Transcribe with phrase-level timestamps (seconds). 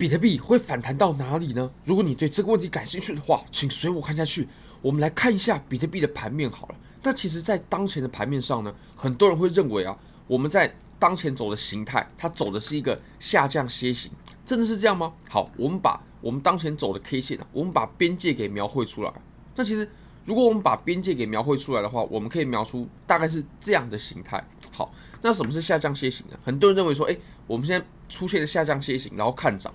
[0.00, 1.70] 比特币会反弹到哪里呢？
[1.84, 4.48] 如果你对这个问题感兴趣的话，请随我看下去。
[4.80, 6.74] 我们来看一下比特币的盘面好了。
[7.02, 9.94] 那其实，在当前的盘面上呢，很多人会认为啊，
[10.26, 14.10] 我们在当前走的形态，它走的是一个下降楔形，
[14.46, 15.12] 真的是这样吗？
[15.28, 19.12] 好，我们把我们当前走的 K 线啊，我们把边界给描绘出来。
[19.54, 19.86] 那其实，
[20.24, 24.42] 如果我们把边界给描绘出来的话，我们可以描出大概是这样的形态。
[24.72, 24.90] 好，
[25.20, 26.38] 那什么是下降楔形呢？
[26.42, 29.70] 很多人认为说，诶，我们现在出现了下降楔形，然后看涨，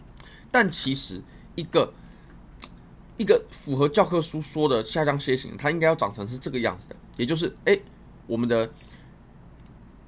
[0.56, 1.22] 但其实
[1.56, 1.94] 一个
[3.18, 7.78] 一个符合教科书说的下降楔形，它应该要长成是这个样子的，也就是，哎，
[8.26, 8.72] 我们的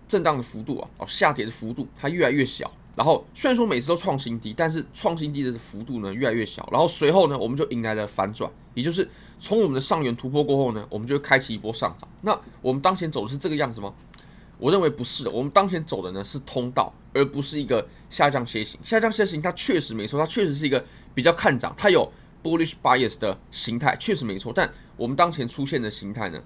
[0.08, 2.72] 震荡的幅度啊，哦，下跌的幅度它越来越小。
[2.96, 6.66] 然后虽然说每次都创新低，但是创新低的幅度呢越来越小。
[6.72, 9.06] 然后随后呢，我们就迎来了反转，也就是
[9.42, 12.08] 从我们的上缘突破过后呢，我们就会开启一波上涨。
[12.22, 13.94] 那我们当前走的是这个样子吗？
[14.58, 15.32] 我认为不是的。
[15.32, 18.80] 我们当前走的呢是通道，而不是一个下降楔形。
[18.84, 20.84] 下降楔形它确实没错，它确实是一个
[21.14, 22.12] 比较看涨，它有
[22.44, 24.52] bullish bias 的形态，确实没错。
[24.54, 26.42] 但我们当前出现的形态呢，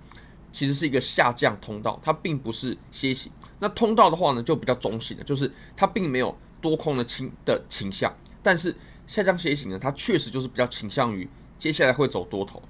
[0.51, 3.31] 其实是一个下降通道，它并不是楔形。
[3.59, 8.75] 那通道的话呢，就比较中性的，就是它并没有多空的倾的倾向，但是
[9.07, 12.61] 下降楔形呢，它确实就是比较倾向于接下来会走多头。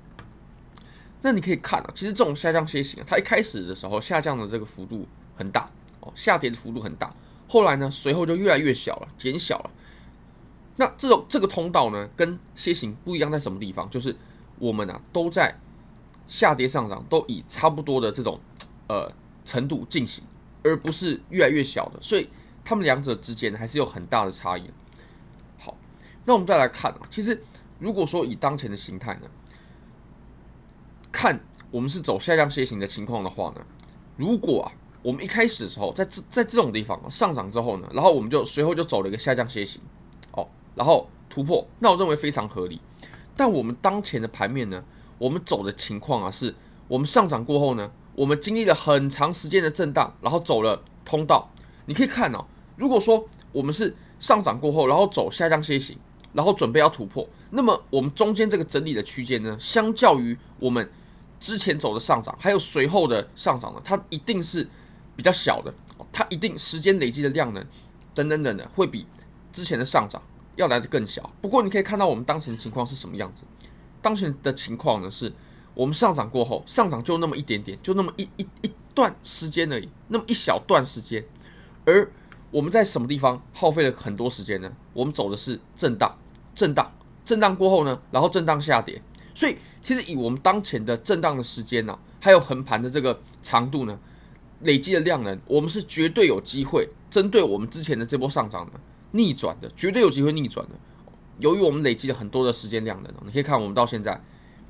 [1.23, 5.07] 那你可以看啊，其实这种下降楔形啊，它一开始的时候下降的这个幅度
[5.41, 5.69] 很大
[6.01, 7.09] 哦，下跌的幅度很大，
[7.47, 9.71] 后来呢，随后就越来越小了，减小了。
[10.75, 13.89] 那这种这个通道呢，跟楔形不一样在什么地方？
[13.89, 14.15] 就是
[14.59, 15.55] 我们啊都在
[16.27, 18.39] 下跌上涨，都以差不多的这种
[18.87, 19.11] 呃
[19.43, 20.23] 程度进行。
[20.63, 22.29] 而不是越来越小的，所以
[22.63, 24.63] 它们两者之间还是有很大的差异。
[25.57, 25.75] 好，
[26.23, 27.41] 那我们再来看啊，其实
[27.79, 29.21] 如果说以当前的形态呢，
[31.11, 31.39] 看
[31.71, 33.65] 我们是走下降楔形的情况的话呢，
[34.17, 39.81] 如果啊我们一开始的时候在这在这种地方上涨之后呢，然后我们就随后就走了一个下降楔形，
[40.31, 42.79] 哦，然后突破，那我认为非常合理。
[43.35, 44.83] 但我们当前的盘面呢，
[45.17, 46.53] 我们走的情况啊，是
[46.87, 47.91] 我们上涨过后呢。
[48.13, 51.49] 我们经历了很长时间的震荡，然后走了通道。
[51.85, 52.45] 你可以看哦，
[52.75, 55.97] 如果说我们是上涨过后，然后走下降楔形，
[56.33, 60.91] 然后准备要突破，那么我们中间这个整理的区间呢，相较于我们
[61.39, 64.67] 之前走的上涨，还有随后的上涨呢，它一定是
[65.21, 65.71] 比较小的。
[66.11, 67.63] 它一定时间累积的量呢，
[68.15, 69.05] 等等等的，会比
[69.53, 70.19] 之前的上涨
[70.55, 71.31] 要来得更小。
[71.39, 73.43] 不过你可以看到我们当前情况是什么样子？
[74.01, 75.31] 当前的情况呢是。
[75.73, 81.23] 我们上涨过后，上涨就那么一点点，就那么一一一段时间而已，那么一小段时间。
[81.85, 82.11] 而
[82.51, 84.69] 我们在什么地方耗费了很多时间呢？
[84.91, 86.13] 我们走的是震荡，
[86.53, 86.91] 震荡，
[87.23, 89.01] 震荡过后呢，然后震荡下跌。
[89.33, 93.97] 所以，其实以我们当前的震荡的时间呢、还有横盘的这个长度呢，
[94.63, 98.79] 累积的量能，我们是绝对有机会针对我们之前的这波上涨的
[99.11, 100.75] 逆转的，绝对有机会逆转的。
[101.39, 104.21] 由于我们累积了很多的时间量能，你可以看我们到现在。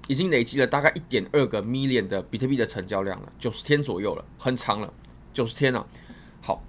[0.08, 4.92] 已经累积了大概一点二个 million 的比特币的成交量了，九十天左右了，很长了，
[5.32, 5.88] 九十天了。
[6.42, 6.62] 好，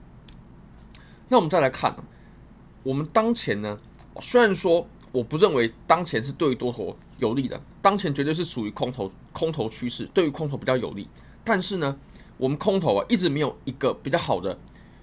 [1.28, 2.04] 那我们再来看呢，
[2.82, 3.76] 我们当前呢，
[4.20, 11.08] 虽然说我不认为当前是对于多头有利的，当前绝对是属于空头空头趋势，对于空头比较有利。
[11.42, 11.98] 但是呢，
[12.36, 14.58] 我们空头啊一直没有一个比较好的、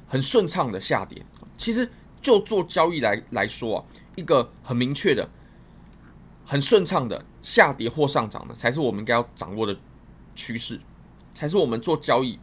[0.08, 1.26] 很顺畅的下跌。
[1.58, 1.90] 其实
[2.22, 3.86] 就做交易来来说啊，
[4.16, 5.30] 一个很明确的。
[6.46, 9.78] 很顺畅的下跌或上涨的，才是我们应该要掌握的
[10.34, 10.82] 趋势，
[11.32, 12.40] 才是我们做交易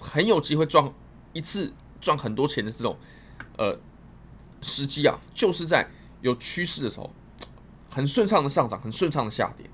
[0.00, 0.92] 很有机会赚
[1.32, 2.96] 一次赚很多钱的这种
[3.56, 3.78] 呃
[4.60, 5.88] 时机啊，就是在
[6.20, 7.08] 有趋势的时候，
[7.88, 9.64] 很顺畅的上涨，很顺畅的下跌。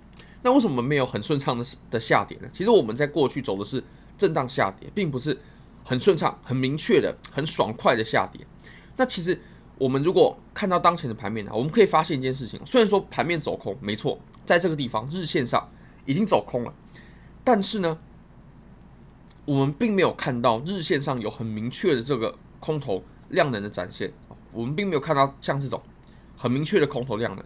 [0.42, 2.48] 那为什么没有很顺畅的的下跌呢？
[2.52, 3.82] 其实我们在过去走的是
[4.18, 5.38] 震荡下跌，并不是
[5.84, 8.46] 很顺畅、很明确的、很爽快的下跌。
[8.96, 9.40] 那其实。
[9.76, 14.16] 我们如果看到当前的盘面呢，我们可以发现一件事情：虽然说盘面走空，没错，
[14.46, 15.68] 在这个地方日线上
[16.06, 16.72] 已经走空了，
[17.42, 17.98] 但是呢，
[19.44, 24.12] 我们并没有看到日线上有很明确的这个空头量能的展现。
[24.52, 25.82] 我们并没有看到像这种
[26.36, 27.44] 很明确的空头量能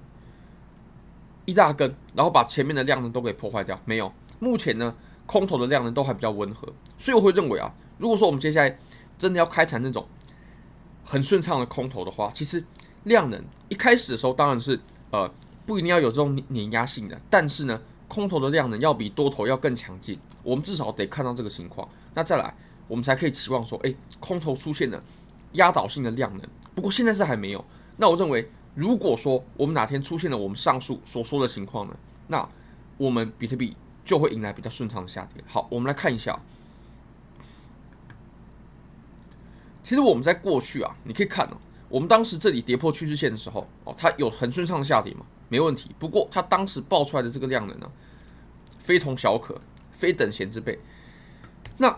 [1.46, 3.80] 一大根，然后把前面的量能都给破坏掉。
[3.86, 4.94] 没有，目前呢，
[5.28, 6.66] 空头的量能都还比较温和，
[6.98, 8.78] 所以我会认为啊，如果说我们接下来
[9.16, 10.04] 真的要开采那种。
[11.10, 12.62] 很顺畅的空头的话，其实
[13.04, 14.78] 量能一开始的时候当然是
[15.10, 15.26] 呃
[15.64, 22.54] 不一定要有这种碾压性的，但是呢，空头的量能要比多头要更强劲，我们至少得看到这个情况，那再来
[22.86, 25.02] 我们才可以期望说，诶，空头出现了
[25.52, 26.46] 压倒性的量能。
[26.74, 27.64] 不过现在是还没有。
[27.96, 31.96] 那我认为，如果说我们哪天出现了我们上述所说的情况呢，
[32.26, 32.46] 那
[32.98, 33.74] 我们比特币
[34.08, 35.44] 就会迎来比较顺畅的下跌。
[35.46, 36.40] 好，我们来看一下。
[39.82, 41.56] 其实我们在过去啊，你可以看哦，
[41.90, 45.94] 我们当时这里跌破趋势线的时候，哦，它有很顺畅的下跌嘛，没问题。
[45.98, 47.90] 不过它当时爆出来的这个量能呢，
[48.80, 49.54] 非同小可，
[49.92, 50.78] 非等闲之辈。
[51.76, 51.94] 那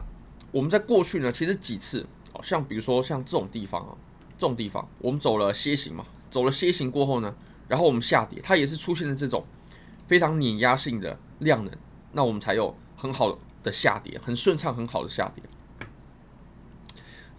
[0.51, 3.95] 我们在过去呢，其实几次，哦，像比如说像这种地方啊，
[4.37, 7.33] 这种地方，我们走了楔形嘛，走了楔形过后呢，
[7.69, 9.45] 然后我们下跌，它也是出现了这种
[10.09, 11.73] 非常碾压性的量能，
[12.13, 15.45] 那我们才有很好的下跌，很顺畅，很好的下跌。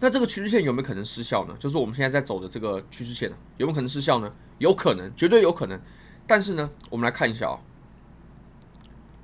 [0.00, 1.54] 那这个趋势线有没有可能失效呢？
[1.60, 4.34] 就是我们现在在走的这个趋势线呢，有没有可能失效呢？
[4.58, 5.80] 有可能，绝对有可能。
[6.26, 7.60] 但是呢，我们来看一下啊，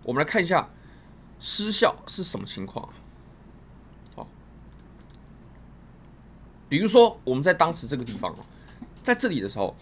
[0.04, 0.70] 我们来看一下
[1.40, 2.88] 失效是什么情况？
[4.14, 4.28] 好，
[6.68, 8.38] 比如说我们在当时这个地方哦，
[9.02, 9.76] 在这里的时候，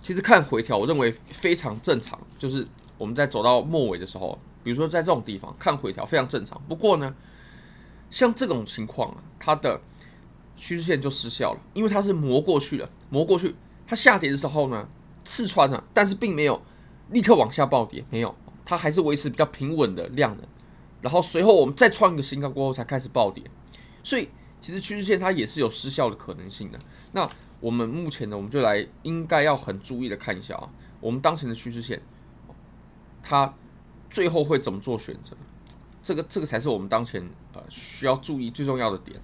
[0.00, 2.18] 其实看回调，我认为非常正常。
[2.38, 2.66] 就是
[3.02, 6.62] 我们在走到末尾的时候，比如说在这种地方看回调非常正常。
[6.68, 7.12] 不过呢，
[8.10, 9.80] 像这种情况啊，它的
[10.56, 13.56] 趋势线就失效了，因为它是磨过去了，磨过去，
[13.88, 14.88] 它下跌的时候呢，
[15.24, 16.62] 刺穿了，但是并没有
[17.10, 18.32] 立刻往下暴跌，没有，
[18.64, 20.46] 它还是维持比较平稳的量能，
[21.00, 23.42] 然后随后我们再创一个新高过后才开始暴跌，
[24.04, 24.28] 所以
[24.60, 26.78] 其实趋势线它也是有失效的可能性的。
[27.10, 27.28] 那
[27.58, 30.70] 我们目前呢，我们就来应该要很注意的看一下啊，
[31.00, 32.00] 我们当前的趋势线，
[33.22, 33.54] 他
[34.10, 35.36] 最后会怎么做选择？
[36.02, 37.22] 这个这个才是我们当前
[37.54, 39.20] 呃需要注意最重要的点。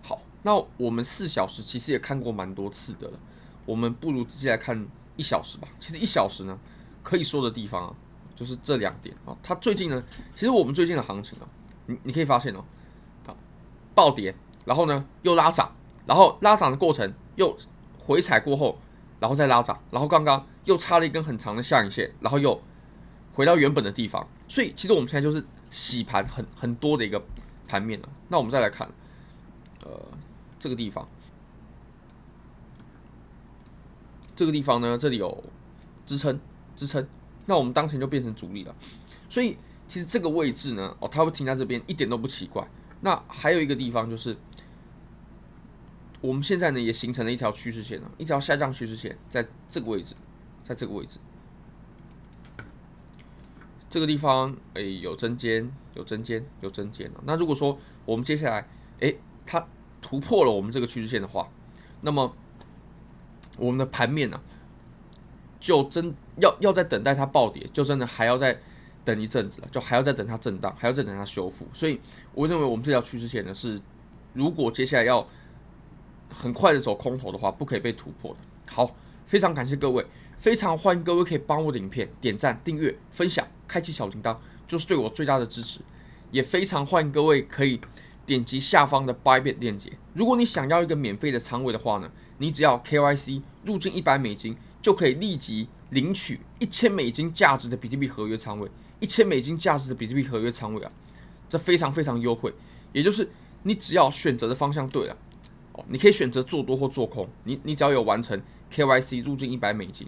[0.00, 3.18] 好，那我们四小时其实也看过蛮多次的了，
[3.66, 4.86] 我们不如直接来看
[5.16, 5.66] 一小时吧。
[5.80, 6.56] 其实一小时呢，
[7.02, 7.94] 可以说的地方啊，
[8.36, 9.36] 就是这两点啊。
[9.42, 10.00] 它最近呢，
[10.36, 11.48] 其实我们最近的行情啊，
[11.86, 12.64] 你你可以发现哦，
[13.26, 13.34] 啊，
[13.94, 14.32] 暴跌，
[14.64, 15.74] 然后呢又拉涨，
[16.06, 17.58] 然后拉涨的过程又
[17.98, 18.78] 回踩过后，
[19.18, 22.62] 然后再拉涨，然后刚刚又插了一根很长的下影线，然后又
[23.38, 24.28] 回到原本的地方。
[24.48, 25.42] 所以其实我们现在就是。
[25.70, 27.22] 洗盘很很多的一个
[27.66, 28.90] 盘面了，那我们再来看，
[29.84, 29.90] 呃，
[30.58, 31.06] 这个地方，
[34.34, 35.44] 这个地方呢，这里有
[36.06, 36.40] 支撑
[36.74, 37.06] 支撑，
[37.44, 38.74] 那我们当前就变成主力了，
[39.28, 42.66] 所以其实这个位置呢，哦，它会停在这边一点都不奇怪。
[43.02, 44.34] 那还有一个地方就是，
[46.22, 50.14] 我们现在呢也形成了一条趋势线了，一条下降趋势线，在这个位置，
[50.62, 51.18] 在这个位置。
[53.90, 57.10] 这个地方，哎，有针尖，有针尖，有针尖。
[57.24, 58.68] 那如果说我们接下来，
[59.00, 59.14] 哎，
[59.46, 59.66] 它
[60.00, 61.48] 突破了我们这个趋势线的话，
[62.02, 62.34] 那么
[63.56, 64.42] 我们的盘面呢、啊，
[65.58, 68.58] 就真要要再等待它暴跌，就真的还要再
[69.04, 71.66] 等一阵子了，就还要再等它震荡，还要再等它修复。
[71.72, 72.00] 所以，
[72.34, 73.80] 我认为我们这条趋势线呢，是
[74.34, 75.26] 如果接下来要
[76.28, 78.38] 很快的走空头的话，不可以被突破的。
[78.70, 78.94] 好，
[79.26, 80.04] 非常感谢各位。
[80.36, 84.36] 非常欢迎各位可以帮我的影片点赞、订阅、分享、开启小铃铛，
[84.66, 85.80] 就是对我最大的支持。
[86.30, 87.80] 也非常欢迎各位可以
[88.26, 89.92] 点击下方的 Bybit 链接。
[90.14, 98.68] 如果你想要一个免费的仓位的话呢，你只要 KYC 入金一百美金，就可以立即领取一千美金价值的比特币合约仓位。
[99.00, 100.90] 一千美金价值的比特币合约仓位啊，
[101.48, 102.52] 这非常非常优惠。
[102.92, 103.30] 也就是
[103.62, 105.16] 你只要选择的方向对了，
[105.72, 107.28] 哦，你可以选择做多或做空。
[107.44, 108.38] 你你只要有完成
[108.70, 110.06] KYC 入金一百美金。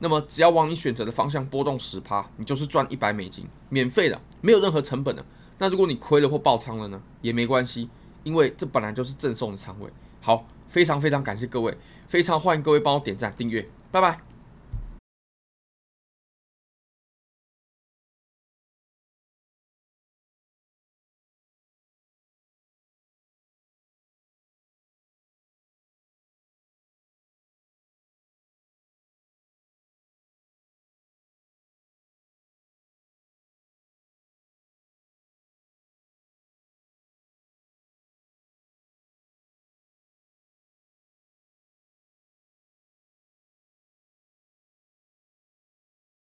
[0.00, 5.24] 那么只要往你选择的方向波动十趴，你就是赚一百美金，免费的，没有任何成本的。
[5.58, 7.88] 那如果你亏了或爆仓了呢，也没关系，
[8.24, 9.90] 因为这本来就是赠送的仓位。
[10.20, 11.76] 好，非常非常感谢各位，
[12.06, 14.29] 非常欢迎各位帮我点赞订阅，拜拜。